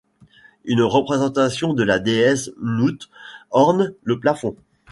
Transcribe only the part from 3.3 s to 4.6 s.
orne le plafond.